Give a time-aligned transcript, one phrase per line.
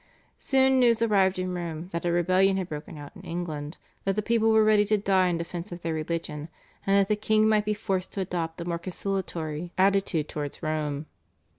[0.39, 4.23] Soon news arrived in Rome that a rebellion had broken out in England, that the
[4.23, 6.49] people were ready to die in defence of their religion,
[6.87, 11.05] and that the king might be forced to adopt a more conciliatory attitude towards Rome.